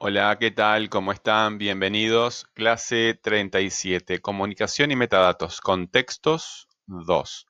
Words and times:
Hola, 0.00 0.36
¿qué 0.38 0.52
tal? 0.52 0.90
¿Cómo 0.90 1.10
están? 1.10 1.58
Bienvenidos. 1.58 2.46
Clase 2.54 3.18
37. 3.20 4.20
Comunicación 4.20 4.92
y 4.92 4.96
metadatos. 4.96 5.60
Contextos 5.60 6.68
2. 6.86 7.46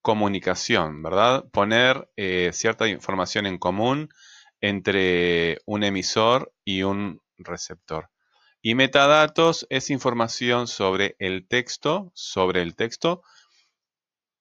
Comunicación, 0.00 1.02
¿verdad? 1.02 1.44
Poner 1.52 2.08
eh, 2.16 2.52
cierta 2.54 2.88
información 2.88 3.44
en 3.44 3.58
común 3.58 4.08
entre 4.62 5.58
un 5.66 5.84
emisor 5.84 6.54
y 6.64 6.84
un 6.84 7.20
receptor. 7.36 8.08
Y 8.62 8.74
metadatos 8.74 9.66
es 9.68 9.90
información 9.90 10.68
sobre 10.68 11.16
el 11.18 11.46
texto, 11.46 12.12
sobre 12.14 12.62
el 12.62 12.76
texto, 12.76 13.22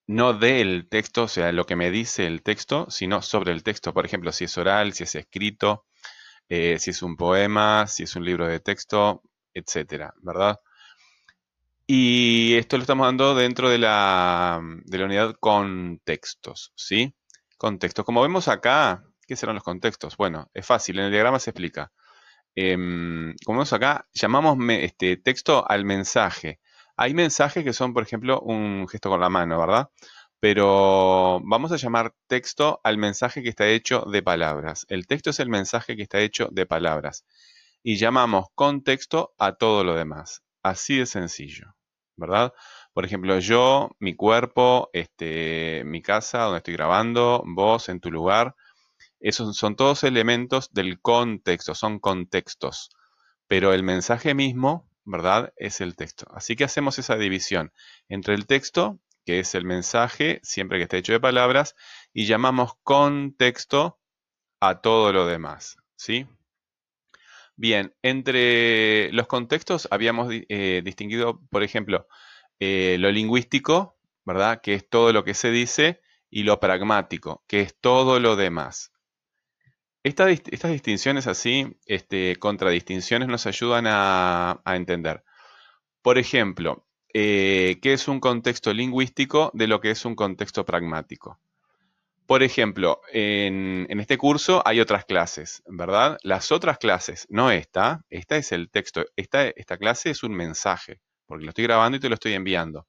no 0.08 0.34
del 0.34 0.88
texto, 0.88 1.24
o 1.24 1.28
sea, 1.28 1.52
lo 1.52 1.66
que 1.66 1.76
me 1.76 1.92
dice 1.92 2.26
el 2.26 2.42
texto, 2.42 2.88
sino 2.90 3.22
sobre 3.22 3.52
el 3.52 3.64
texto. 3.64 3.94
Por 3.94 4.06
ejemplo, 4.06 4.32
si 4.32 4.46
es 4.46 4.58
oral, 4.58 4.94
si 4.94 5.04
es 5.04 5.16
escrito, 5.16 5.86
eh, 6.56 6.78
si 6.78 6.92
es 6.92 7.02
un 7.02 7.18
poema, 7.18 7.88
si 7.88 8.04
es 8.04 8.16
un 8.16 8.26
libro 8.26 8.46
de 8.46 8.60
texto, 8.60 9.24
etcétera, 9.56 10.14
¿verdad? 10.22 10.60
Y 11.88 12.54
esto 12.58 12.78
lo 12.78 12.84
estamos 12.84 13.08
dando 13.08 13.34
dentro 13.34 13.70
de 13.70 13.80
la, 13.80 14.62
de 14.86 14.98
la 15.00 15.06
unidad 15.06 15.36
contextos, 15.40 16.72
¿sí? 16.76 17.16
Contextos. 17.58 18.06
Como 18.06 18.22
vemos 18.22 18.48
acá, 18.50 19.04
¿qué 19.28 19.36
serán 19.36 19.56
los 19.56 19.64
contextos? 19.64 20.16
Bueno, 20.16 20.52
es 20.54 20.64
fácil, 20.64 21.00
en 21.00 21.06
el 21.06 21.12
diagrama 21.12 21.40
se 21.40 21.50
explica. 21.50 21.92
Em, 22.54 23.34
como 23.44 23.58
vemos 23.58 23.74
acá, 23.74 24.08
llamamos 24.14 24.56
este 24.70 25.18
texto 25.18 25.66
al 25.68 25.86
mensaje. 25.86 26.60
Hay 26.96 27.16
mensajes 27.16 27.64
que 27.64 27.74
son, 27.74 27.96
por 27.96 28.04
ejemplo, 28.04 28.42
un 28.42 28.88
gesto 28.88 29.10
con 29.10 29.20
la 29.20 29.30
mano, 29.30 29.60
¿verdad? 29.60 29.90
Pero 30.44 31.40
vamos 31.46 31.72
a 31.72 31.78
llamar 31.78 32.14
texto 32.28 32.82
al 32.84 32.98
mensaje 32.98 33.42
que 33.42 33.48
está 33.48 33.70
hecho 33.70 34.02
de 34.02 34.22
palabras. 34.22 34.86
El 34.90 35.08
texto 35.08 35.30
es 35.30 35.40
el 35.40 35.48
mensaje 35.48 35.96
que 35.96 36.02
está 36.02 36.20
hecho 36.20 36.50
de 36.52 36.66
palabras. 36.66 37.26
Y 37.82 37.96
llamamos 37.96 38.48
contexto 38.54 39.34
a 39.38 39.56
todo 39.56 39.86
lo 39.86 39.96
demás. 39.96 40.44
Así 40.62 40.98
de 40.98 41.06
sencillo, 41.06 41.74
¿verdad? 42.18 42.52
Por 42.92 43.06
ejemplo, 43.06 43.40
yo, 43.40 43.92
mi 44.00 44.18
cuerpo, 44.18 44.90
este, 44.92 45.84
mi 45.86 46.02
casa 46.02 46.40
donde 46.40 46.58
estoy 46.58 46.74
grabando, 46.74 47.42
vos 47.46 47.88
en 47.88 48.02
tu 48.02 48.12
lugar. 48.12 48.54
Esos 49.22 49.56
son 49.56 49.78
todos 49.78 50.04
elementos 50.04 50.74
del 50.74 51.00
contexto, 51.00 51.74
son 51.74 52.00
contextos. 52.00 52.90
Pero 53.48 53.72
el 53.72 53.84
mensaje 53.84 54.34
mismo, 54.34 54.90
¿verdad? 55.06 55.54
Es 55.56 55.80
el 55.80 55.96
texto. 55.96 56.26
Así 56.36 56.58
que 56.58 56.66
hacemos 56.66 57.00
esa 57.00 57.16
división 57.16 57.72
entre 58.10 58.34
el 58.34 58.46
texto 58.46 59.00
que 59.26 59.40
es 59.40 59.56
el 59.56 59.66
mensaje, 59.66 60.40
siempre 60.44 60.78
que 60.78 60.84
esté 60.84 60.98
hecho 60.98 61.14
de 61.14 61.20
palabras, 61.20 61.76
y 62.14 62.26
llamamos 62.26 62.74
contexto 62.84 64.00
a 64.60 64.82
todo 64.82 65.12
lo 65.14 65.26
demás. 65.26 65.78
¿sí? 65.96 66.28
Bien, 67.56 67.94
entre 68.02 69.12
los 69.14 69.28
contextos 69.28 69.88
habíamos 69.92 70.30
eh, 70.32 70.82
distinguido, 70.84 71.42
por 71.50 71.64
ejemplo, 71.64 72.08
eh, 72.60 72.98
lo 73.00 73.12
lingüístico, 73.12 73.98
¿verdad? 74.26 74.62
Que 74.62 74.74
es 74.74 74.90
todo 74.90 75.14
lo 75.14 75.24
que 75.24 75.34
se 75.34 75.52
dice, 75.52 76.02
y 76.30 76.44
lo 76.44 76.60
pragmático, 76.60 77.44
que 77.48 77.62
es 77.62 77.76
todo 77.80 78.20
lo 78.20 78.36
demás. 78.36 78.92
estas 80.04 80.72
distinciones 80.72 81.28
así, 81.28 81.78
este, 81.86 82.36
contradistinciones, 82.38 83.28
nos 83.28 83.46
ayudan 83.46 83.86
a 83.88 84.62
entender. 84.66 85.24
Por 86.02 86.18
ejemplo, 86.18 86.86
eh, 87.14 87.78
qué 87.82 87.94
es 87.94 88.08
un 88.08 88.20
contexto 88.20 88.74
lingüístico 88.74 89.52
de 89.54 89.68
lo 89.68 89.80
que 89.80 89.92
es 89.92 90.04
un 90.04 90.16
contexto 90.16 90.66
pragmático. 90.66 91.40
Por 92.26 92.42
ejemplo, 92.42 93.02
en, 93.12 94.00
este 94.00 94.18
curso 94.18 94.64
hay 94.66 94.80
otras 94.80 95.06
clases, 95.06 95.62
¿verdad? 95.68 96.18
Las 96.24 96.52
otras 96.52 96.78
clases, 96.78 97.28
no 97.30 97.52
esta, 97.52 98.04
esta 98.10 98.38
es 98.38 98.52
el 98.52 98.70
texto, 98.70 99.06
esta, 99.16 99.48
esta 99.50 99.78
clase 99.78 100.10
es 100.10 100.24
un 100.24 100.34
mensaje, 100.34 101.02
porque 101.28 101.44
lo 101.44 101.50
estoy 101.50 101.66
grabando 101.66 101.98
y 101.98 102.00
te 102.00 102.10
lo 102.10 102.16
estoy 102.16 102.34
enviando. 102.34 102.88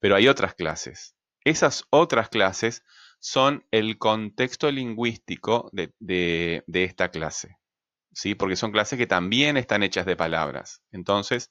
Pero 0.00 0.16
hay 0.16 0.26
otras 0.26 0.54
clases. 0.54 1.14
Esas 1.44 1.84
otras 1.90 2.30
clases 2.30 2.82
son 3.20 3.64
el 3.70 3.98
contexto 3.98 4.70
lingüístico 4.70 5.68
de, 5.72 5.92
de 6.00 6.84
esta 6.84 7.10
clase, 7.10 7.58
¿sí? 8.12 8.34
Porque 8.34 8.56
son 8.56 8.72
clases 8.72 8.98
que 8.98 9.06
también 9.06 9.56
están 9.56 9.82
hechas 9.82 10.06
de 10.06 10.16
palabras. 10.16 10.82
Entonces, 10.90 11.50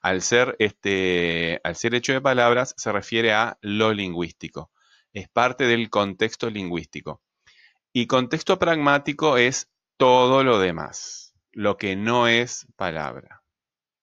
al 0.00 0.22
ser, 0.22 0.56
este, 0.58 1.60
al 1.64 1.76
ser 1.76 1.94
hecho 1.94 2.12
de 2.12 2.20
palabras, 2.20 2.74
se 2.76 2.92
refiere 2.92 3.32
a 3.32 3.58
lo 3.60 3.92
lingüístico. 3.92 4.70
Es 5.12 5.28
parte 5.28 5.64
del 5.64 5.90
contexto 5.90 6.50
lingüístico. 6.50 7.22
Y 7.92 8.06
contexto 8.06 8.58
pragmático 8.58 9.36
es 9.36 9.68
todo 9.96 10.44
lo 10.44 10.58
demás, 10.58 11.34
lo 11.52 11.76
que 11.76 11.96
no 11.96 12.28
es 12.28 12.66
palabra. 12.76 13.42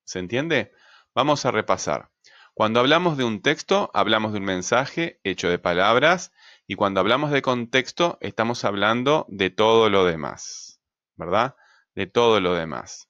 ¿Se 0.04 0.20
entiende? 0.20 0.72
Vamos 1.16 1.46
a 1.46 1.52
repasar. 1.52 2.12
Cuando 2.54 2.80
hablamos 2.80 3.18
de 3.18 3.24
un 3.24 3.42
texto, 3.42 3.92
hablamos 3.94 4.34
de 4.34 4.40
un 4.40 4.46
mensaje 4.46 5.20
hecho 5.24 5.50
de 5.50 5.60
palabras 5.60 6.32
y 6.66 6.76
cuando 6.76 7.00
hablamos 7.00 7.32
de 7.32 7.42
contexto, 7.42 8.18
estamos 8.20 8.66
hablando 8.66 9.26
de 9.30 9.50
todo 9.50 9.90
lo 9.90 10.06
demás, 10.06 10.82
¿verdad? 11.16 11.56
De 11.96 12.08
todo 12.08 12.40
lo 12.42 12.56
demás. 12.56 13.07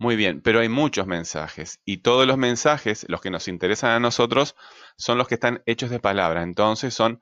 Muy 0.00 0.16
bien, 0.16 0.40
pero 0.40 0.60
hay 0.60 0.70
muchos 0.70 1.06
mensajes 1.06 1.78
y 1.84 1.98
todos 1.98 2.26
los 2.26 2.38
mensajes, 2.38 3.04
los 3.10 3.20
que 3.20 3.28
nos 3.30 3.48
interesan 3.48 3.90
a 3.90 4.00
nosotros, 4.00 4.56
son 4.96 5.18
los 5.18 5.28
que 5.28 5.34
están 5.34 5.62
hechos 5.66 5.90
de 5.90 6.00
palabra. 6.00 6.42
Entonces 6.42 6.94
son, 6.94 7.20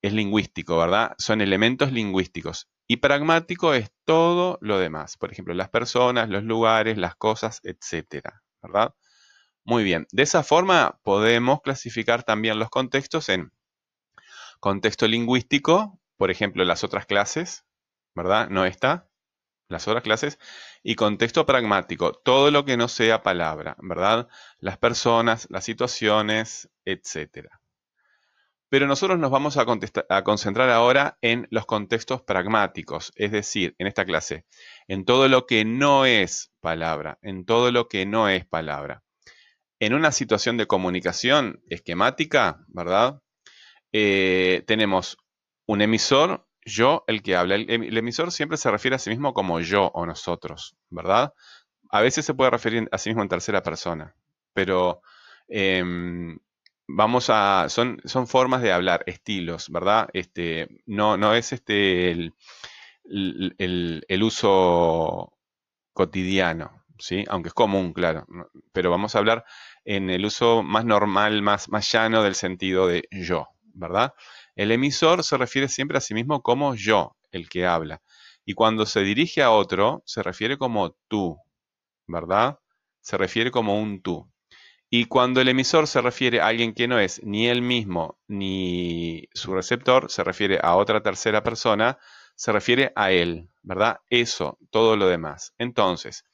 es 0.00 0.12
lingüístico, 0.12 0.78
¿verdad? 0.78 1.16
Son 1.18 1.40
elementos 1.40 1.90
lingüísticos. 1.90 2.68
Y 2.86 2.98
pragmático 2.98 3.74
es 3.74 3.90
todo 4.04 4.58
lo 4.60 4.78
demás. 4.78 5.16
Por 5.16 5.32
ejemplo, 5.32 5.54
las 5.54 5.70
personas, 5.70 6.28
los 6.28 6.44
lugares, 6.44 6.98
las 6.98 7.16
cosas, 7.16 7.60
etcétera, 7.64 8.44
¿verdad? 8.62 8.94
Muy 9.64 9.82
bien. 9.82 10.06
De 10.12 10.22
esa 10.22 10.44
forma 10.44 11.00
podemos 11.02 11.62
clasificar 11.62 12.22
también 12.22 12.60
los 12.60 12.70
contextos 12.70 13.28
en 13.28 13.50
contexto 14.60 15.08
lingüístico, 15.08 15.98
por 16.16 16.30
ejemplo, 16.30 16.64
las 16.64 16.84
otras 16.84 17.06
clases, 17.06 17.64
¿verdad? 18.14 18.48
No 18.50 18.64
está 18.64 19.08
las 19.68 19.88
otras 19.88 20.02
clases, 20.02 20.38
y 20.82 20.94
contexto 20.94 21.46
pragmático, 21.46 22.12
todo 22.12 22.50
lo 22.50 22.64
que 22.64 22.76
no 22.76 22.88
sea 22.88 23.22
palabra, 23.22 23.76
¿verdad? 23.80 24.28
Las 24.58 24.78
personas, 24.78 25.46
las 25.50 25.64
situaciones, 25.64 26.70
etc. 26.84 27.48
Pero 28.68 28.86
nosotros 28.88 29.18
nos 29.18 29.30
vamos 29.30 29.56
a, 29.56 29.64
concentrar 30.24 30.68
ahora 30.70 31.16
en 31.22 31.46
los 31.50 31.64
contextos 31.64 32.22
pragmáticos, 32.22 33.12
es 33.14 33.30
decir, 33.30 33.74
en 33.78 33.86
esta 33.86 34.04
clase, 34.04 34.46
en 34.88 35.04
todo 35.04 35.28
lo 35.28 35.46
que 35.46 35.64
no 35.64 36.06
es 36.06 36.50
palabra, 36.60 37.18
en 37.22 37.44
todo 37.44 37.70
lo 37.70 37.88
que 37.88 38.04
no 38.04 38.28
es 38.28 38.44
palabra. 38.46 39.04
En 39.78 39.94
una 39.94 40.10
situación 40.10 40.56
de 40.56 40.66
comunicación 40.66 41.62
esquemática, 41.68 42.64
¿verdad? 42.66 43.20
Eh, 43.92 44.64
tenemos 44.66 45.18
un 45.66 45.80
emisor 45.80 46.44
yo 46.64 47.04
el 47.06 47.22
que 47.22 47.36
habla. 47.36 47.56
El, 47.56 47.96
emisor 47.96 48.32
siempre 48.32 48.58
se 48.58 48.70
refiere 48.70 48.96
a 48.96 48.98
sí 48.98 49.10
mismo 49.10 49.34
como 49.34 49.60
yo 49.60 49.90
o 49.94 50.06
nosotros, 50.06 50.76
¿verdad? 50.90 51.34
A 51.90 52.00
veces 52.00 52.24
se 52.24 52.34
puede 52.34 52.50
referir 52.50 52.88
a 52.92 52.98
sí 52.98 53.10
mismo 53.10 53.22
en 53.22 53.28
tercera 53.28 53.62
persona, 53.62 54.14
pero 54.52 55.00
em, 55.48 56.38
vamos 56.86 57.30
a. 57.30 57.68
Son, 57.68 58.00
son 58.04 58.26
formas 58.26 58.62
de 58.62 58.72
hablar, 58.72 59.04
estilos, 59.06 59.70
¿verdad? 59.70 60.08
Este, 60.12 60.68
no, 60.86 61.16
no 61.16 61.34
es 61.34 61.52
este 61.52 62.10
el, 62.10 62.34
el, 64.08 64.22
uso 64.22 65.32
cotidiano, 65.92 66.84
¿sí? 66.98 67.24
Aunque 67.28 67.48
es 67.48 67.54
común, 67.54 67.92
claro. 67.92 68.26
Pero 68.72 68.90
vamos 68.90 69.14
a 69.14 69.18
hablar 69.18 69.44
en 69.84 70.10
el 70.10 70.24
uso 70.24 70.62
más 70.62 70.84
normal, 70.84 71.42
más, 71.42 71.68
más 71.68 71.90
llano 71.92 72.22
del 72.22 72.34
sentido 72.34 72.86
de 72.86 73.06
yo, 73.10 73.48
¿verdad? 73.74 74.14
El 74.56 74.70
emisor 74.70 75.24
se 75.24 75.36
refiere 75.36 75.68
siempre 75.68 75.98
a 75.98 76.00
sí 76.00 76.14
mismo 76.14 76.42
como 76.42 76.74
yo, 76.74 77.16
el 77.32 77.48
que 77.48 77.66
habla. 77.66 78.02
Y 78.44 78.54
cuando 78.54 78.86
se 78.86 79.00
dirige 79.00 79.42
a 79.42 79.50
otro, 79.50 80.02
se 80.06 80.22
refiere 80.22 80.58
como 80.58 80.96
tú, 81.08 81.38
¿verdad? 82.06 82.58
Se 83.00 83.16
refiere 83.16 83.50
como 83.50 83.80
un 83.80 84.02
tú. 84.02 84.30
Y 84.90 85.06
cuando 85.06 85.40
el 85.40 85.48
emisor 85.48 85.88
se 85.88 86.00
refiere 86.00 86.40
a 86.40 86.46
alguien 86.46 86.72
que 86.72 86.86
no 86.86 86.98
es 87.00 87.20
ni 87.24 87.48
él 87.48 87.62
mismo 87.62 88.18
ni 88.28 89.28
su 89.34 89.52
receptor, 89.54 90.10
se 90.10 90.22
refiere 90.22 90.60
a 90.62 90.76
otra 90.76 91.02
tercera 91.02 91.42
persona, 91.42 91.98
se 92.36 92.52
refiere 92.52 92.92
a 92.94 93.10
él, 93.10 93.48
¿verdad? 93.62 93.98
Eso, 94.08 94.58
todo 94.70 94.96
lo 94.96 95.08
demás. 95.08 95.52
Entonces, 95.58 96.24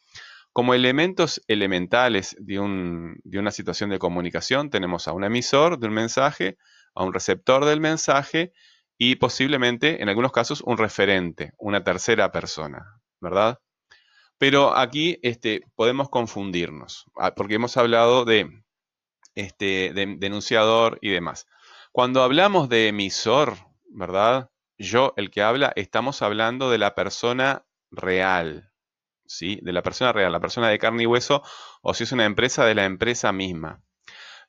como 0.52 0.74
elementos 0.74 1.40
elementales 1.46 2.36
de, 2.38 2.56
de 3.24 3.38
una 3.38 3.50
situación 3.50 3.88
de 3.90 3.98
comunicación, 3.98 4.68
tenemos 4.68 5.08
a 5.08 5.12
un 5.12 5.24
emisor 5.24 5.78
de 5.78 5.86
un 5.86 5.94
mensaje, 5.94 6.58
a 6.94 7.04
un 7.04 7.12
receptor 7.12 7.64
del 7.64 7.80
mensaje 7.80 8.52
y 8.98 9.16
posiblemente, 9.16 10.02
en 10.02 10.08
algunos 10.08 10.32
casos, 10.32 10.60
un 10.60 10.76
referente, 10.76 11.52
una 11.58 11.82
tercera 11.82 12.32
persona, 12.32 13.00
¿verdad? 13.20 13.58
Pero 14.38 14.76
aquí 14.76 15.18
este, 15.22 15.62
podemos 15.74 16.08
confundirnos, 16.08 17.06
ah, 17.16 17.34
porque 17.34 17.54
hemos 17.54 17.76
hablado 17.76 18.24
de, 18.24 18.62
este, 19.34 19.92
de 19.94 20.16
denunciador 20.18 20.98
y 21.02 21.10
demás. 21.10 21.46
Cuando 21.92 22.22
hablamos 22.22 22.68
de 22.68 22.88
emisor, 22.88 23.56
¿verdad? 23.90 24.50
Yo, 24.78 25.12
el 25.16 25.30
que 25.30 25.42
habla, 25.42 25.72
estamos 25.76 26.22
hablando 26.22 26.70
de 26.70 26.78
la 26.78 26.94
persona 26.94 27.64
real, 27.90 28.70
¿sí? 29.26 29.60
De 29.62 29.72
la 29.72 29.82
persona 29.82 30.12
real, 30.12 30.32
la 30.32 30.40
persona 30.40 30.68
de 30.68 30.78
carne 30.78 31.02
y 31.02 31.06
hueso, 31.06 31.42
o 31.82 31.94
si 31.94 32.04
es 32.04 32.12
una 32.12 32.24
empresa, 32.24 32.64
de 32.64 32.74
la 32.74 32.84
empresa 32.84 33.32
misma. 33.32 33.82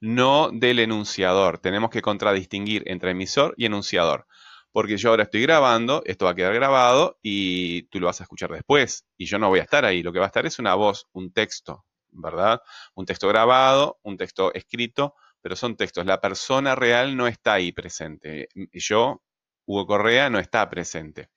No 0.02 0.50
del 0.52 0.80
enunciador. 0.80 1.60
Tenemos 1.60 1.92
que 1.92 2.02
contradistinguir 2.02 2.84
entre 2.88 3.12
emisor 3.12 3.54
y 3.56 3.66
enunciador. 3.68 4.26
Porque 4.72 4.98
yo 4.98 5.10
ahora 5.10 5.24
estoy 5.24 5.42
grabando, 5.44 6.02
esto 6.06 6.26
va 6.26 6.32
a 6.32 6.36
quedar 6.36 6.54
grabado 6.54 7.20
y 7.22 7.84
tú 7.84 8.00
lo 8.00 8.08
vas 8.08 8.20
a 8.20 8.24
escuchar 8.24 8.52
después. 8.52 9.06
Y 9.18 9.26
yo 9.26 9.38
no 9.38 9.50
voy 9.50 9.60
a 9.60 9.64
estar 9.64 9.86
ahí. 9.86 10.02
Lo 10.02 10.12
que 10.12 10.20
va 10.20 10.26
a 10.26 10.28
estar 10.28 10.46
es 10.46 10.60
una 10.60 10.76
voz, 10.76 11.08
un 11.12 11.32
texto, 11.32 11.86
¿verdad? 12.10 12.62
Un 12.96 13.06
texto 13.06 13.28
grabado, 13.28 14.00
un 14.02 14.18
texto 14.18 14.54
escrito, 14.54 15.14
pero 15.42 15.56
son 15.56 15.76
textos. 15.76 16.06
La 16.06 16.20
persona 16.20 16.74
real 16.74 17.16
no 17.16 17.28
está 17.28 17.54
ahí 17.54 17.72
presente. 17.72 18.48
Yo, 18.74 19.22
Hugo 19.66 19.86
Correa, 19.86 20.30
no 20.30 20.40
está 20.40 20.70
presente. 20.70 21.30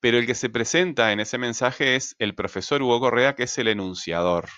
Pero 0.00 0.18
el 0.18 0.26
que 0.26 0.34
se 0.34 0.50
presenta 0.50 1.12
en 1.12 1.20
ese 1.20 1.38
mensaje 1.38 1.96
es 1.96 2.16
el 2.18 2.34
profesor 2.34 2.82
Hugo 2.82 3.00
Correa, 3.00 3.34
que 3.34 3.44
es 3.44 3.56
el 3.56 3.68
enunciador, 3.68 4.48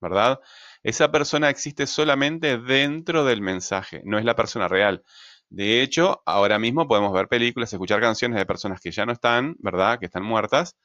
¿verdad? 0.00 0.40
Esa 0.86 1.10
persona 1.10 1.50
existe 1.50 1.84
solamente 1.88 2.58
dentro 2.58 3.24
del 3.24 3.40
mensaje, 3.40 4.02
no 4.04 4.20
es 4.20 4.24
la 4.24 4.36
persona 4.36 4.68
real. 4.68 5.02
De 5.48 5.82
hecho, 5.82 6.22
ahora 6.26 6.60
mismo 6.60 6.86
podemos 6.86 7.12
ver 7.12 7.26
películas, 7.26 7.72
escuchar 7.72 8.00
canciones 8.00 8.38
de 8.38 8.46
personas 8.46 8.80
que 8.80 8.92
ya 8.92 9.04
no 9.04 9.12
están, 9.12 9.56
¿verdad? 9.58 9.98
Que 9.98 10.06
están 10.06 10.22
muertas, 10.22 10.76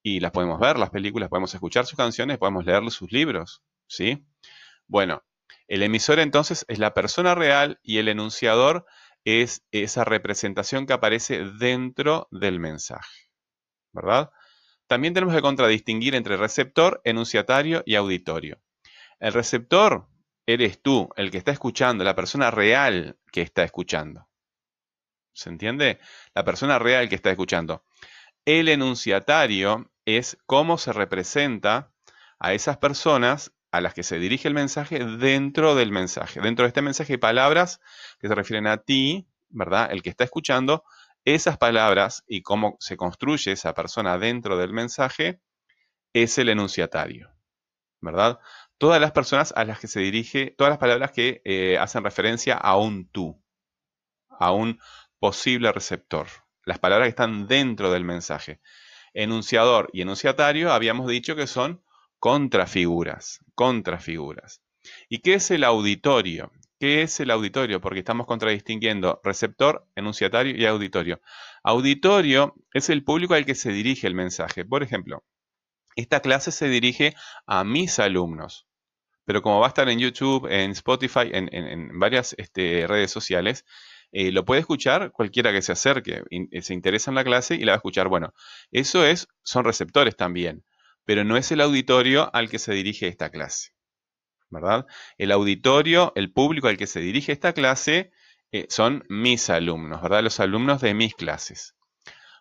y 0.00 0.20
las 0.20 0.30
podemos 0.30 0.60
ver, 0.60 0.78
las 0.78 0.90
películas, 0.90 1.28
podemos 1.28 1.52
escuchar 1.52 1.86
sus 1.86 1.96
canciones, 1.96 2.38
podemos 2.38 2.64
leer 2.64 2.88
sus 2.92 3.10
libros, 3.10 3.64
¿sí? 3.88 4.24
Bueno, 4.86 5.24
el 5.66 5.82
emisor 5.82 6.20
entonces 6.20 6.64
es 6.68 6.78
la 6.78 6.94
persona 6.94 7.34
real 7.34 7.80
y 7.82 7.98
el 7.98 8.06
enunciador 8.06 8.86
es 9.24 9.64
esa 9.72 10.04
representación 10.04 10.86
que 10.86 10.92
aparece 10.92 11.44
dentro 11.58 12.28
del 12.30 12.60
mensaje. 12.60 13.28
¿verdad? 13.92 14.30
También 14.86 15.14
tenemos 15.14 15.34
que 15.34 15.42
contradistinguir 15.42 16.14
entre 16.14 16.36
receptor, 16.36 17.00
enunciatario 17.02 17.82
y 17.84 17.96
auditorio. 17.96 18.60
El 19.20 19.32
receptor 19.32 20.08
eres 20.46 20.80
tú, 20.80 21.08
el 21.16 21.30
que 21.30 21.38
está 21.38 21.50
escuchando, 21.50 22.04
la 22.04 22.14
persona 22.14 22.50
real 22.50 23.18
que 23.32 23.42
está 23.42 23.64
escuchando. 23.64 24.28
¿Se 25.32 25.50
entiende? 25.50 25.98
La 26.34 26.44
persona 26.44 26.78
real 26.78 27.08
que 27.08 27.14
está 27.14 27.30
escuchando. 27.30 27.84
El 28.44 28.68
enunciatario 28.68 29.90
es 30.04 30.38
cómo 30.46 30.78
se 30.78 30.92
representa 30.92 31.92
a 32.38 32.54
esas 32.54 32.78
personas 32.78 33.52
a 33.70 33.80
las 33.80 33.94
que 33.94 34.02
se 34.02 34.18
dirige 34.18 34.48
el 34.48 34.54
mensaje 34.54 35.04
dentro 35.04 35.74
del 35.74 35.92
mensaje. 35.92 36.40
Dentro 36.40 36.64
de 36.64 36.68
este 36.68 36.82
mensaje 36.82 37.14
hay 37.14 37.18
palabras 37.18 37.80
que 38.18 38.28
se 38.28 38.34
refieren 38.34 38.66
a 38.66 38.78
ti, 38.78 39.28
¿verdad? 39.50 39.92
El 39.92 40.02
que 40.02 40.10
está 40.10 40.24
escuchando, 40.24 40.84
esas 41.24 41.58
palabras 41.58 42.24
y 42.26 42.42
cómo 42.42 42.76
se 42.80 42.96
construye 42.96 43.52
esa 43.52 43.74
persona 43.74 44.16
dentro 44.18 44.56
del 44.56 44.72
mensaje 44.72 45.40
es 46.14 46.38
el 46.38 46.48
enunciatario, 46.48 47.30
¿verdad? 48.00 48.38
Todas 48.78 49.00
las 49.00 49.12
personas 49.12 49.52
a 49.56 49.64
las 49.64 49.80
que 49.80 49.88
se 49.88 50.00
dirige, 50.00 50.54
todas 50.56 50.70
las 50.70 50.78
palabras 50.78 51.10
que 51.10 51.42
eh, 51.44 51.76
hacen 51.78 52.04
referencia 52.04 52.54
a 52.54 52.76
un 52.76 53.08
tú, 53.10 53.42
a 54.30 54.52
un 54.52 54.80
posible 55.18 55.72
receptor, 55.72 56.28
las 56.64 56.78
palabras 56.78 57.06
que 57.06 57.10
están 57.10 57.48
dentro 57.48 57.90
del 57.90 58.04
mensaje. 58.04 58.60
Enunciador 59.14 59.90
y 59.92 60.02
enunciatario 60.02 60.72
habíamos 60.72 61.08
dicho 61.08 61.34
que 61.34 61.48
son 61.48 61.82
contrafiguras, 62.20 63.44
contrafiguras. 63.54 64.62
¿Y 65.08 65.18
qué 65.18 65.34
es 65.34 65.50
el 65.50 65.64
auditorio? 65.64 66.52
¿Qué 66.78 67.02
es 67.02 67.18
el 67.18 67.32
auditorio? 67.32 67.80
Porque 67.80 67.98
estamos 67.98 68.26
contradistinguiendo 68.26 69.20
receptor, 69.24 69.88
enunciatario 69.96 70.54
y 70.56 70.64
auditorio. 70.66 71.20
Auditorio 71.64 72.54
es 72.72 72.88
el 72.90 73.02
público 73.02 73.34
al 73.34 73.44
que 73.44 73.56
se 73.56 73.72
dirige 73.72 74.06
el 74.06 74.14
mensaje. 74.14 74.64
Por 74.64 74.84
ejemplo, 74.84 75.24
esta 75.96 76.20
clase 76.20 76.52
se 76.52 76.68
dirige 76.68 77.16
a 77.46 77.64
mis 77.64 77.98
alumnos, 77.98 78.67
pero 79.28 79.42
como 79.42 79.60
va 79.60 79.66
a 79.66 79.68
estar 79.68 79.86
en 79.90 79.98
YouTube, 79.98 80.46
en 80.50 80.70
Spotify, 80.70 81.28
en, 81.30 81.98
varias 81.98 82.34
este, 82.38 82.86
redes 82.86 83.10
sociales, 83.10 83.66
eh, 84.10 84.32
lo 84.32 84.46
puede 84.46 84.62
escuchar 84.62 85.12
cualquiera 85.12 85.52
que 85.52 85.60
se 85.60 85.72
acerque, 85.72 86.22
eh, 86.30 86.62
se 86.62 86.72
interesa 86.72 87.10
en 87.10 87.16
la 87.16 87.24
clase 87.24 87.54
y 87.54 87.58
la 87.58 87.72
va 87.72 87.74
a 87.74 87.76
escuchar. 87.76 88.08
Bueno, 88.08 88.32
eso 88.70 89.04
es, 89.04 89.28
son 89.42 89.66
receptores 89.66 90.16
también, 90.16 90.64
pero 91.04 91.24
no 91.24 91.36
es 91.36 91.52
el 91.52 91.60
auditorio 91.60 92.30
al 92.34 92.48
que 92.48 92.58
se 92.58 92.72
dirige 92.72 93.06
esta 93.06 93.28
clase. 93.28 93.72
¿verdad? 94.48 94.86
El 95.18 95.30
auditorio, 95.30 96.14
el 96.16 96.32
público 96.32 96.68
al 96.68 96.78
que 96.78 96.86
se 96.86 97.00
dirige 97.00 97.30
esta 97.32 97.52
clase 97.52 98.10
eh, 98.50 98.64
son 98.70 99.04
mis 99.10 99.50
alumnos, 99.50 100.00
¿verdad? 100.00 100.22
Los 100.22 100.40
alumnos 100.40 100.80
de 100.80 100.94
mis 100.94 101.14
clases. 101.14 101.76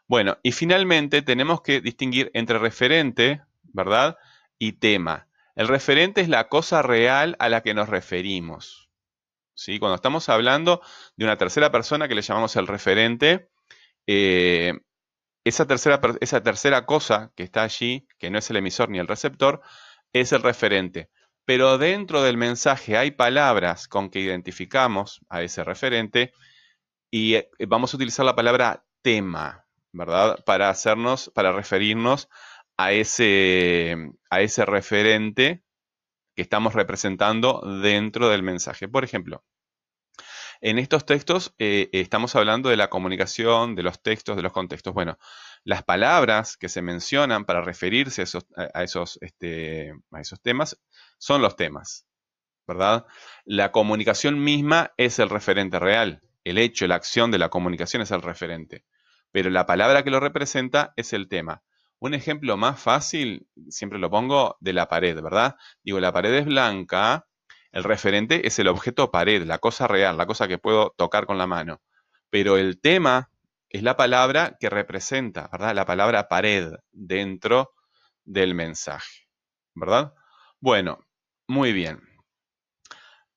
Bueno, 0.07 0.37
y 0.41 0.53
finalmente 0.53 1.21
tenemos 1.21 1.59
que 1.59 1.81
distinguir 1.81 2.31
entre 2.33 2.59
referente, 2.59 3.41
¿verdad? 3.73 4.15
Y 4.57 4.71
tema. 4.71 5.27
El 5.57 5.67
referente 5.67 6.21
es 6.21 6.29
la 6.29 6.47
cosa 6.47 6.81
real 6.81 7.35
a 7.39 7.49
la 7.49 7.61
que 7.61 7.73
nos 7.73 7.89
referimos. 7.89 8.89
¿sí? 9.53 9.79
Cuando 9.79 9.95
estamos 9.95 10.29
hablando 10.29 10.81
de 11.17 11.25
una 11.25 11.37
tercera 11.37 11.69
persona 11.69 12.07
que 12.07 12.15
le 12.15 12.21
llamamos 12.21 12.55
el 12.55 12.67
referente, 12.67 13.49
eh, 14.07 14.73
esa, 15.43 15.67
tercera, 15.67 15.99
esa 16.21 16.41
tercera 16.41 16.85
cosa 16.85 17.33
que 17.35 17.43
está 17.43 17.63
allí, 17.63 18.07
que 18.17 18.29
no 18.29 18.39
es 18.39 18.49
el 18.49 18.55
emisor 18.55 18.89
ni 18.89 18.99
el 18.99 19.07
receptor, 19.07 19.61
es 20.13 20.31
el 20.31 20.41
referente 20.41 21.09
pero 21.47 21.77
dentro 21.77 22.23
del 22.23 22.35
mensaje 22.35 22.97
hay 22.97 23.11
palabras 23.11 23.87
con 23.87 24.09
que 24.09 24.19
identificamos 24.19 25.21
a 25.29 25.43
ese 25.43 25.63
referente 25.63 26.33
y 27.09 27.35
eh, 27.35 27.49
vamos 27.69 27.93
a 27.93 27.95
utilizar 27.95 28.25
la 28.25 28.35
palabra 28.35 28.83
tema, 29.01 29.65
¿verdad? 29.93 30.43
Para 30.45 30.69
hacernos, 30.69 31.31
para 31.33 31.53
referirnos 31.53 32.27
a 32.77 32.91
ese, 32.91 33.95
a 34.29 34.41
ese 34.41 34.65
referente 34.65 35.63
que 36.35 36.43
estamos 36.43 36.73
representando 36.75 37.61
dentro 37.81 38.29
del 38.29 38.43
mensaje. 38.43 38.87
Por 38.87 39.03
ejemplo, 39.03 39.43
en 40.61 40.79
estos 40.79 41.05
textos 41.05 41.53
eh, 41.59 41.89
estamos 41.91 42.35
hablando 42.35 42.69
de 42.69 42.77
la 42.77 42.89
comunicación, 42.89 43.75
de 43.75 43.83
los 43.83 44.01
textos, 44.01 44.35
de 44.35 44.41
los 44.41 44.51
contextos. 44.51 44.93
Bueno, 44.93 45.17
las 45.63 45.83
palabras 45.83 46.57
que 46.57 46.69
se 46.69 46.81
mencionan 46.81 47.45
para 47.45 47.61
referirse 47.61 48.23
a 48.73 48.83
esos, 48.83 49.19
este, 49.21 49.93
a 50.11 50.21
esos 50.21 50.41
temas 50.41 50.79
son 51.17 51.41
los 51.41 51.55
temas, 51.55 52.07
¿verdad? 52.67 53.05
La 53.45 53.71
comunicación 53.71 54.43
misma 54.43 54.93
es 54.97 55.19
el 55.19 55.29
referente 55.29 55.79
real. 55.79 56.21
El 56.43 56.57
hecho, 56.57 56.87
la 56.87 56.95
acción 56.95 57.29
de 57.31 57.39
la 57.39 57.49
comunicación 57.49 58.01
es 58.01 58.11
el 58.11 58.21
referente. 58.21 58.85
Pero 59.31 59.49
la 59.49 59.65
palabra 59.65 60.03
que 60.03 60.11
lo 60.11 60.19
representa 60.19 60.93
es 60.95 61.13
el 61.13 61.27
tema. 61.27 61.63
Un 61.99 62.13
ejemplo 62.13 62.57
más 62.57 62.79
fácil, 62.79 63.47
siempre 63.69 63.99
lo 63.99 64.09
pongo, 64.09 64.57
de 64.59 64.73
la 64.73 64.87
pared, 64.87 65.19
¿verdad? 65.21 65.55
Digo, 65.83 65.99
la 65.99 66.13
pared 66.13 66.33
es 66.33 66.45
blanca, 66.45 67.25
el 67.71 67.83
referente 67.83 68.47
es 68.47 68.59
el 68.59 68.67
objeto 68.67 69.11
pared, 69.11 69.43
la 69.43 69.59
cosa 69.59 69.87
real, 69.87 70.17
la 70.17 70.25
cosa 70.25 70.47
que 70.47 70.57
puedo 70.57 70.93
tocar 70.97 71.25
con 71.25 71.37
la 71.37 71.47
mano. 71.47 71.81
Pero 72.29 72.57
el 72.57 72.79
tema 72.79 73.29
es 73.69 73.83
la 73.83 73.97
palabra 73.97 74.57
que 74.59 74.69
representa, 74.69 75.49
¿verdad? 75.51 75.75
La 75.75 75.85
palabra 75.85 76.27
pared 76.27 76.71
dentro 76.91 77.73
del 78.25 78.55
mensaje, 78.55 79.27
¿verdad? 79.75 80.13
Bueno, 80.59 81.05
muy 81.47 81.71
bien. 81.71 82.01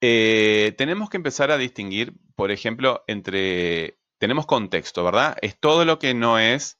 Eh, 0.00 0.74
tenemos 0.78 1.10
que 1.10 1.18
empezar 1.18 1.50
a 1.50 1.58
distinguir, 1.58 2.14
por 2.34 2.50
ejemplo, 2.50 3.04
entre... 3.06 3.98
Tenemos 4.18 4.46
contexto, 4.46 5.04
¿verdad? 5.04 5.36
Es 5.42 5.58
todo 5.58 5.84
lo 5.84 5.98
que 5.98 6.14
no 6.14 6.38
es... 6.38 6.79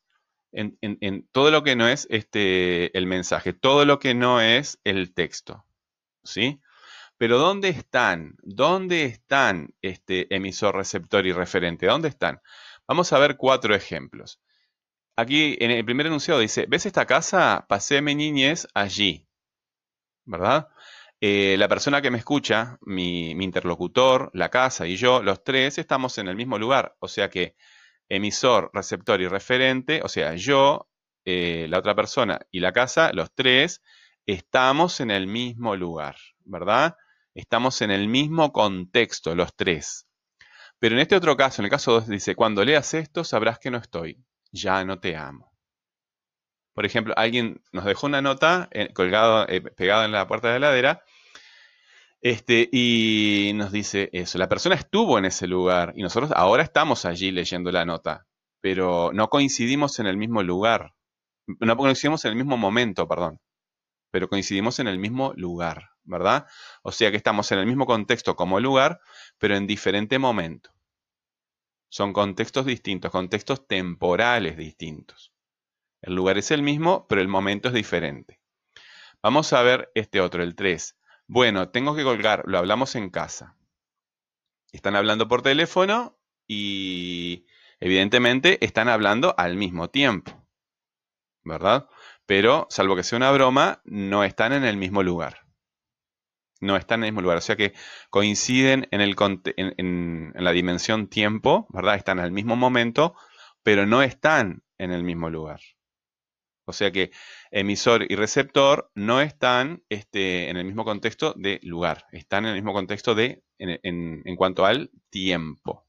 En, 0.53 1.29
todo 1.33 1.51
lo 1.51 1.63
que 1.63 1.77
no 1.77 1.89
es 1.89 2.07
este, 2.11 2.97
el 2.97 3.07
mensaje, 3.07 3.53
todo 3.53 3.85
lo 3.85 3.99
que 3.99 4.15
no 4.15 4.41
es 4.41 4.81
el 4.85 5.15
texto, 5.15 5.65
¿sí? 6.25 6.61
Pero 7.19 7.39
¿dónde 7.39 7.69
están? 7.69 8.37
¿Dónde 8.43 9.05
están 9.05 9.75
este 9.83 10.35
emisor, 10.35 10.75
receptor 10.75 11.27
y 11.27 11.33
referente? 11.33 11.87
¿Dónde 11.87 12.09
están? 12.09 12.41
Vamos 12.89 13.13
a 13.13 13.19
ver 13.19 13.37
cuatro 13.37 13.75
ejemplos. 13.75 14.41
Aquí 15.17 15.57
en 15.61 15.71
el 15.71 15.85
primer 15.85 16.07
enunciado 16.07 16.41
dice, 16.41 16.67
¿ves 16.69 16.87
esta 16.87 17.07
casa? 17.07 17.67
Pasé 17.69 18.01
mi 18.01 18.15
niñez 18.15 18.67
allí, 18.75 19.29
¿verdad? 20.25 20.69
Eh, 21.21 21.57
la 21.59 21.69
persona 21.69 22.01
que 22.01 22.11
me 22.11 22.17
escucha, 22.17 22.79
mi, 22.81 23.33
interlocutor, 23.33 24.31
la 24.33 24.49
casa 24.49 24.87
y 24.87 24.97
yo, 24.97 25.23
los 25.23 25.45
tres 25.45 25.77
estamos 25.77 26.17
en 26.17 26.29
el 26.29 26.37
mismo 26.37 26.59
lugar. 26.59 26.97
O 27.01 27.09
sea 27.09 27.29
que 27.29 27.55
emisor, 28.11 28.71
receptor 28.75 29.23
y 29.23 29.29
referente, 29.29 30.03
o 30.05 30.09
sea, 30.09 30.35
yo, 30.35 30.89
eh, 31.25 31.67
la 31.71 31.79
otra 31.79 31.95
persona 31.95 32.41
y 32.51 32.61
la 32.61 32.73
casa, 32.73 33.13
los 33.15 33.33
tres, 33.35 33.81
estamos 34.27 35.01
en 35.01 35.11
el 35.11 35.27
mismo 35.27 35.77
lugar, 35.77 36.17
¿verdad? 36.45 36.97
Estamos 37.35 37.81
en 37.81 37.91
el 37.91 38.09
mismo 38.09 38.53
contexto, 38.53 39.35
los 39.35 39.55
tres. 39.57 40.07
Pero 40.79 40.95
en 40.95 41.01
este 41.01 41.17
otro 41.17 41.37
caso, 41.37 41.63
en 41.63 41.67
el 41.67 41.71
caso 41.71 41.93
2, 41.93 42.09
dice, 42.09 42.35
cuando 42.35 42.65
leas 42.65 42.95
esto 42.95 43.23
sabrás 43.23 43.59
que 43.59 43.71
no 43.71 43.79
estoy, 43.79 44.25
ya 44.51 44.85
no 44.85 44.99
te 44.99 45.17
amo. 45.17 45.53
Por 46.73 46.87
ejemplo, 46.87 47.15
alguien 47.17 47.63
nos 47.73 47.85
dejó 47.85 48.07
una 48.07 48.23
nota 48.23 48.69
eh, 48.73 48.89
eh, 48.91 49.61
pegada 49.61 50.05
en 50.05 50.13
la 50.13 50.27
puerta 50.27 50.49
de 50.49 50.59
la 50.59 50.69
heladera, 50.69 51.05
este, 52.21 52.69
y 52.73 53.53
nos 53.55 53.73
dice 53.73 54.11
eso. 54.13 54.39
La 54.39 54.49
persona 54.49 54.75
estuvo 54.75 55.19
en 55.19 55.25
ese 55.27 55.47
lugar 55.47 55.93
y 55.97 56.03
nosotros 56.03 56.33
ahora 56.35 56.63
estamos 56.63 57.05
allí 57.05 57.31
leyendo 57.31 57.73
la 57.73 57.85
nota, 57.85 58.27
pero 58.61 59.11
no 59.15 59.29
coincidimos 59.31 59.99
en 60.01 60.07
el 60.07 60.17
mismo 60.17 60.43
lugar, 60.43 60.95
no 61.47 61.77
coincidimos 61.77 62.25
en 62.25 62.33
el 62.33 62.37
mismo 62.37 62.57
momento, 62.57 63.09
perdón. 63.09 63.41
pero 64.11 64.29
coincidimos 64.29 64.79
en 64.81 64.89
el 64.89 64.99
mismo 64.99 65.33
lugar, 65.37 65.91
¿verdad? 66.05 66.47
O 66.83 66.93
sea 66.93 67.11
que 67.11 67.17
estamos 67.17 67.51
en 67.53 67.61
el 67.61 67.67
mismo 67.67 67.87
contexto 67.87 68.37
como 68.37 68.61
lugar, 68.61 69.01
pero 69.39 69.57
en 69.57 69.67
diferente 69.67 70.19
momento. 70.19 70.71
Son 71.89 72.13
contextos 72.13 72.67
distintos, 72.67 73.11
contextos 73.11 73.67
temporales 73.67 74.57
distintos. 74.57 75.33
El 76.03 76.15
lugar 76.15 76.39
es 76.39 76.51
el 76.51 76.63
mismo, 76.63 77.07
pero 77.09 77.21
el 77.21 77.29
momento 77.29 77.69
es 77.69 77.75
diferente. 77.75 78.41
Vamos 79.23 79.53
a 79.53 79.63
ver 79.63 79.91
este 79.95 80.21
otro, 80.21 80.43
el 80.43 80.55
3. 80.55 80.97
Bueno, 81.33 81.69
tengo 81.69 81.95
que 81.95 82.03
colgar, 82.03 82.43
lo 82.47 82.59
hablamos 82.59 82.97
en 82.97 83.09
casa. 83.09 83.57
Están 84.73 84.97
hablando 84.97 85.29
por 85.29 85.43
teléfono 85.43 86.19
y 86.49 87.47
evidentemente 87.79 88.59
están 88.65 88.89
hablando 88.89 89.37
al 89.39 89.55
mismo 89.55 89.91
tiempo. 89.91 90.45
¿Verdad? 91.45 91.89
Pero, 92.27 92.67
salvo 92.69 92.97
que 92.97 93.05
sea 93.05 93.17
una 93.17 93.31
broma, 93.31 93.81
no 93.85 94.25
están 94.25 94.53
en 94.53 94.65
el 94.65 94.77
mismo 94.77 95.05
lugar. 95.05 95.47
No 96.61 96.77
están 96.77 96.99
en 96.99 97.05
el 97.05 97.13
mismo 97.13 97.23
lugar. 97.23 97.39
O 97.39 97.43
sea 97.43 97.55
que 97.55 97.75
coinciden 98.11 98.89
en, 98.91 99.01
en, 99.57 100.33
la 100.35 100.51
dimensión 100.51 101.07
tiempo, 101.07 101.69
¿verdad? 101.71 101.95
Están 101.95 102.19
al 102.19 102.33
mismo 102.33 102.57
momento, 102.57 103.15
pero 103.63 103.87
no 103.87 104.03
están 104.03 104.65
en 104.79 104.91
el 104.91 105.05
mismo 105.05 105.31
lugar. 105.31 105.61
O 106.71 106.73
sea 106.73 106.91
que 106.91 107.11
emisor 107.51 108.11
y 108.11 108.15
receptor 108.17 108.91
no 108.95 109.21
están 109.21 109.83
este, 109.89 110.49
en 110.49 110.57
el 110.57 110.65
mismo 110.65 110.85
contexto 110.85 111.35
de 111.37 111.61
lugar, 111.63 112.07
están 112.13 112.45
en 112.45 112.51
el 112.51 112.57
mismo 112.57 112.73
contexto 112.73 113.15
de, 113.15 113.43
en, 113.59 114.37
cuanto 114.37 114.65
al 114.65 114.91
tiempo. 115.11 115.87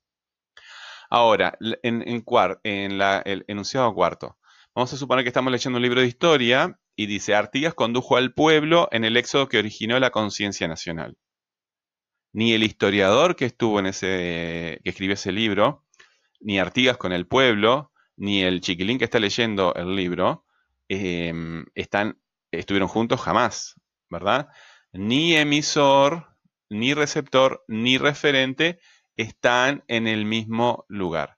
Ahora, 1.10 1.58
en, 1.84 2.04
en 2.64 2.98
la, 2.98 3.22
el 3.26 3.46
enunciado 3.48 3.94
cuarto, 3.94 4.38
vamos 4.76 4.92
a 4.94 4.98
suponer 4.98 5.24
que 5.24 5.30
estamos 5.30 5.52
leyendo 5.52 5.78
un 5.78 5.84
libro 5.84 6.02
de 6.02 6.08
historia 6.08 6.80
y 6.96 7.06
dice, 7.06 7.36
Artigas 7.36 7.74
condujo 7.74 8.18
al 8.18 8.34
pueblo 8.34 8.88
en 8.92 9.06
el 9.06 9.18
éxodo 9.18 9.48
que 9.48 9.60
originó 9.60 10.00
la 10.00 10.12
conciencia 10.12 10.68
nacional. 10.68 11.18
Ni 12.34 12.54
el 12.54 12.64
historiador 12.64 13.36
que 13.36 13.46
estuvo 13.46 13.80
en 13.80 13.88
ese, 13.88 14.80
que 14.84 14.90
escribió 14.90 15.14
ese 15.14 15.32
libro, 15.32 15.86
ni 16.40 16.60
Artigas 16.60 16.98
con 16.98 17.12
el 17.12 17.28
pueblo, 17.28 17.92
ni 18.16 18.44
el 18.44 18.62
chiquilín 18.62 18.98
que 18.98 19.06
está 19.06 19.20
leyendo 19.20 19.74
el 19.76 19.96
libro, 19.96 20.46
Em, 20.94 21.64
están, 21.74 22.22
estuvieron 22.52 22.90
juntos 22.90 23.22
jamás, 23.22 23.80
¿verdad? 24.10 24.50
Ni 24.92 25.38
emisor, 25.38 26.36
ni 26.70 26.94
receptor, 26.94 27.64
ni 27.70 27.98
referente 27.98 28.78
están 29.16 29.86
en 29.88 30.06
el 30.06 30.26
mismo 30.26 30.84
lugar. 30.90 31.38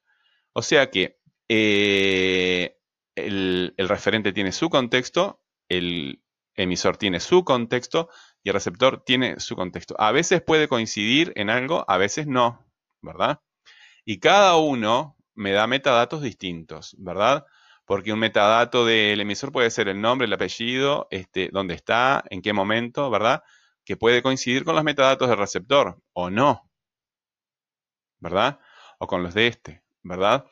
O 0.53 0.63
sea 0.63 0.89
que 0.89 1.19
eh, 1.50 2.79
el, 3.13 3.75
el 3.77 3.89
referente 3.89 4.33
tiene 4.33 4.51
su 4.51 4.72
contexto, 4.72 5.43
el 5.69 6.24
emisor 6.55 6.98
tiene 6.98 7.19
su 7.19 7.43
contexto 7.43 8.10
y 8.41 8.50
el 8.50 8.55
receptor 8.55 9.03
tiene 9.05 9.39
su 9.39 9.55
contexto. 9.55 9.95
A 10.00 10.12
veces 10.12 10.41
puede 10.41 10.67
coincidir 10.67 11.31
en 11.36 11.51
algo, 11.51 11.86
a 11.88 11.98
veces 12.00 12.25
no, 12.25 12.65
¿verdad? 13.03 13.39
Y 14.03 14.19
cada 14.19 14.55
uno 14.55 15.15
me 15.36 15.51
da 15.51 15.67
metadatos 15.67 16.24
distintos, 16.24 16.95
¿verdad? 16.98 17.45
Porque 17.85 18.13
un 18.13 18.19
metadato 18.19 18.85
del 18.85 19.19
emisor 19.21 19.51
puede 19.51 19.69
ser 19.71 19.87
el 19.87 20.01
nombre, 20.01 20.25
el 20.27 20.33
apellido, 20.33 21.07
este, 21.11 21.49
dónde 21.51 21.75
está, 21.75 22.23
en 22.29 22.41
qué 22.41 22.53
momento, 22.53 23.09
¿verdad? 23.09 23.43
Que 23.85 23.97
puede 23.97 24.21
coincidir 24.23 24.63
con 24.63 24.75
los 24.75 24.83
metadatos 24.83 25.29
del 25.29 25.37
receptor 25.37 25.99
o 26.13 26.29
no, 26.29 26.69
¿verdad? 28.19 28.59
O 28.99 29.07
con 29.07 29.23
los 29.23 29.33
de 29.33 29.47
este, 29.47 29.83
¿verdad? 30.01 30.45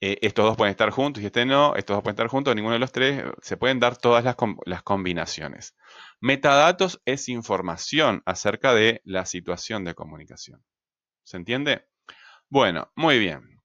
Eh, 0.00 0.18
estos 0.22 0.44
dos 0.44 0.56
pueden 0.56 0.72
estar 0.72 0.90
juntos 0.90 1.22
y 1.22 1.26
este 1.26 1.46
no, 1.46 1.76
estos 1.76 1.94
dos 1.94 2.02
pueden 2.02 2.14
estar 2.14 2.26
juntos, 2.26 2.56
ninguno 2.56 2.72
de 2.72 2.80
los 2.80 2.90
tres, 2.90 3.22
se 3.40 3.56
pueden 3.56 3.78
dar 3.78 3.96
todas 3.96 4.24
las, 4.24 4.34
las 4.64 4.82
combinaciones. 4.82 5.76
Metadatos 6.20 7.00
es 7.04 7.28
información 7.28 8.20
acerca 8.26 8.74
de 8.74 9.00
la 9.04 9.26
situación 9.26 9.84
de 9.84 9.94
comunicación. 9.94 10.64
¿Se 11.22 11.36
entiende? 11.36 11.86
Bueno, 12.48 12.90
muy 12.96 13.20
bien. 13.20 13.60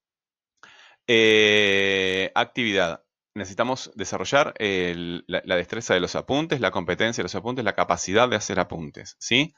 Eh, 1.07 2.31
actividad 2.35 3.03
necesitamos 3.37 3.91
desarrollar 3.95 4.53
la, 4.59 5.55
destreza 5.55 5.93
de 5.93 5.99
los 5.99 6.15
apuntes, 6.15 6.59
la 6.59 6.71
competencia 6.71 7.21
de 7.21 7.25
los 7.25 7.35
apuntes, 7.35 7.63
la 7.63 7.75
capacidad 7.75 8.27
de 8.27 8.35
hacer 8.35 8.59
apuntes, 8.59 9.15
¿sí? 9.19 9.53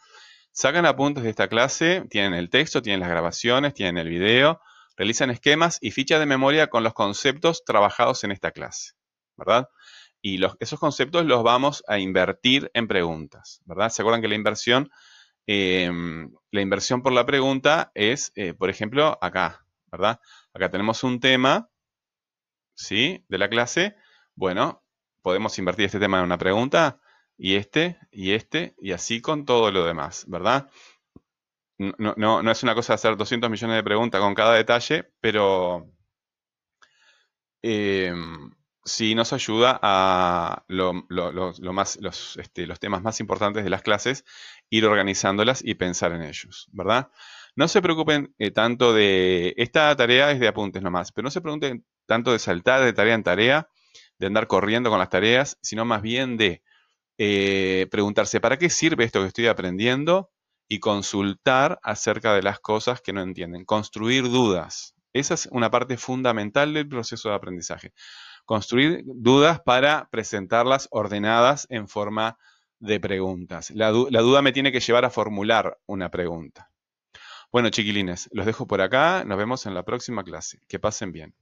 Sacan 0.52 0.86
apuntes 0.86 1.24
de 1.24 1.30
esta 1.30 1.48
clase, 1.48 2.06
tienen 2.10 2.34
el 2.34 2.50
texto, 2.50 2.82
tienen 2.82 3.00
las 3.00 3.10
grabaciones, 3.10 3.74
tienen 3.74 3.98
el 3.98 4.10
video, 4.10 4.62
realizan 4.98 5.30
esquemas 5.30 5.78
y 5.82 5.92
fichas 5.92 6.20
de 6.20 6.26
memoria 6.26 6.68
con 6.68 6.84
los 6.84 6.94
conceptos 6.94 7.64
trabajados 7.64 8.24
en 8.24 8.32
esta 8.32 8.52
clase, 8.52 8.94
¿verdad? 9.38 9.70
Y 10.22 10.44
esos 10.60 10.80
conceptos 10.80 11.26
los 11.26 11.44
vamos 11.44 11.84
a 11.88 11.98
invertir 12.00 12.70
en 12.74 12.88
preguntas, 12.88 13.62
¿verdad? 13.66 13.90
¿Se 13.90 14.02
acuerdan 14.02 14.22
que 14.22 14.28
la 14.28 14.36
inversión, 14.36 14.92
em, 15.48 16.34
la 16.52 16.62
inversión 16.62 17.02
por 17.02 17.14
la 17.14 17.26
pregunta 17.26 17.92
es, 17.96 18.34
eh, 18.36 18.54
por 18.54 18.70
ejemplo, 18.70 19.18
acá, 19.22 19.66
¿verdad? 19.92 20.20
Acá 20.54 20.70
tenemos 20.70 21.04
un 21.04 21.22
tema, 21.22 21.70
¿sí? 22.80 23.26
De 23.28 23.38
la 23.38 23.50
clase, 23.50 23.96
bueno, 24.36 24.84
podemos 25.22 25.58
invertir 25.60 25.86
este 25.86 26.00
tema 26.00 26.20
en 26.20 26.26
una 26.26 26.38
pregunta 26.38 27.00
y 27.38 27.56
este 27.56 28.00
y 28.12 28.32
este 28.32 28.74
y 28.80 28.94
así 28.94 29.22
con 29.22 29.46
todo 29.46 29.72
lo 29.72 29.86
demás, 29.86 30.26
¿verdad? 30.28 30.70
No, 31.78 32.16
no, 32.18 32.52
es 32.52 32.64
una 32.64 32.76
cosa 32.76 32.94
hacer 32.96 33.16
200 33.16 33.50
millones 33.50 33.78
de 33.78 33.84
preguntas 33.84 34.20
con 34.22 34.36
cada 34.36 34.54
detalle, 34.54 35.12
pero 35.22 35.90
eh, 37.62 38.14
sí 38.84 39.16
nos 39.16 39.32
ayuda 39.34 39.80
a 39.82 40.66
este, 42.38 42.68
los 42.68 42.80
temas 42.80 43.02
más 43.02 43.20
importantes 43.22 43.64
de 43.64 43.70
las 43.70 43.82
clases, 43.82 44.26
ir 44.70 44.86
organizándolas 44.86 45.64
y 45.64 45.76
pensar 45.76 46.12
en 46.14 46.24
ellos, 46.24 46.68
¿verdad? 46.74 47.10
No 47.56 47.68
se 47.68 47.82
preocupen 47.82 48.34
eh, 48.40 48.52
tanto 48.52 48.94
de, 48.94 49.54
esta 49.58 49.96
tarea 49.96 50.32
es 50.32 50.40
de 50.40 50.48
apuntes 50.50 50.82
nomás, 50.82 51.12
pero 51.12 51.26
no 51.26 51.32
se 51.32 51.42
preocupen 51.42 51.86
tanto 52.10 52.32
de 52.32 52.40
saltar 52.40 52.84
de 52.84 52.92
tarea 52.92 53.14
en 53.14 53.24
tarea, 53.24 53.70
de 54.18 54.28
andar 54.28 54.48
corriendo 54.48 54.90
con 54.90 54.98
las 54.98 55.10
tareas, 55.10 55.60
sino 55.62 55.86
más 55.86 56.02
bien 56.02 56.38
de 56.38 56.64
eh, 57.20 57.88
preguntarse, 57.92 58.42
¿para 58.42 58.58
qué 58.58 58.72
sirve 58.72 59.04
esto 59.04 59.22
que 59.22 59.28
estoy 59.28 59.46
aprendiendo? 59.46 60.32
Y 60.68 60.80
consultar 60.80 61.80
acerca 61.84 62.34
de 62.34 62.42
las 62.42 62.60
cosas 62.60 63.02
que 63.02 63.14
no 63.14 63.22
entienden. 63.22 63.64
Construir 63.64 64.24
dudas. 64.24 64.96
Esa 65.14 65.36
es 65.36 65.48
una 65.52 65.70
parte 65.70 65.98
fundamental 65.98 66.74
del 66.74 66.90
proceso 66.90 67.30
de 67.30 67.36
aprendizaje. 67.36 67.94
Construir 68.44 69.04
dudas 69.06 69.60
para 69.62 70.10
presentarlas 70.12 70.88
ordenadas 70.90 71.68
en 71.70 71.88
forma 71.88 72.40
de 72.80 73.00
preguntas. 73.00 73.70
La, 73.72 73.92
la 73.92 74.22
duda 74.22 74.42
me 74.42 74.52
tiene 74.52 74.72
que 74.72 74.80
llevar 74.80 75.06
a 75.06 75.12
formular 75.12 75.78
una 75.86 76.10
pregunta. 76.10 76.72
Bueno, 77.52 77.70
chiquilines, 77.70 78.30
los 78.32 78.48
dejo 78.48 78.66
por 78.66 78.82
acá. 78.82 79.24
Nos 79.26 79.38
vemos 79.38 79.68
en 79.68 79.76
la 79.76 79.84
próxima 79.84 80.24
clase. 80.24 80.60
Que 80.68 80.80
pasen 80.80 81.12
bien. 81.12 81.36